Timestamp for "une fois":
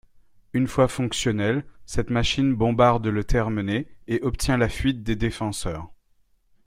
0.53-0.87